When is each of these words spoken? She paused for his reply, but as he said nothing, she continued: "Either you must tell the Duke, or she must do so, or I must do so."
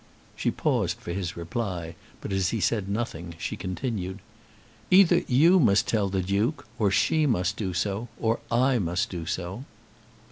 She 0.35 0.49
paused 0.49 0.97
for 0.99 1.13
his 1.13 1.37
reply, 1.37 1.93
but 2.21 2.33
as 2.33 2.49
he 2.49 2.59
said 2.59 2.89
nothing, 2.89 3.35
she 3.37 3.55
continued: 3.55 4.17
"Either 4.89 5.21
you 5.27 5.59
must 5.59 5.87
tell 5.87 6.09
the 6.09 6.23
Duke, 6.23 6.65
or 6.79 6.89
she 6.89 7.27
must 7.27 7.55
do 7.55 7.71
so, 7.71 8.07
or 8.19 8.39
I 8.49 8.79
must 8.79 9.11
do 9.11 9.27
so." 9.27 9.63